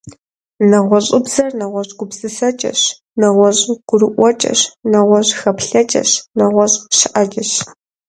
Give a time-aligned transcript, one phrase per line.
[0.69, 2.81] НэгъуэщӀыбзэр— нэгъуэщӀ гупсысэкӀэщ,
[3.19, 4.59] нэгъуэщӀ гурыӀуэкӀэщ,
[4.91, 7.51] нэгъуэщӀ хэплъэкӀэщ, нэгъуэщӀ щыӀэкӀэщ.